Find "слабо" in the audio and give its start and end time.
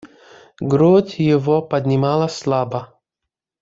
2.35-2.97